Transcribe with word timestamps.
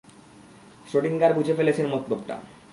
Schrödinger 0.87 1.31
বুঝে 1.33 1.53
ফেলেছেন 1.53 1.85
মতলবটা। 1.87 2.35